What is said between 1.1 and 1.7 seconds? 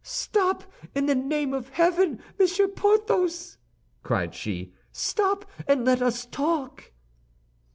name of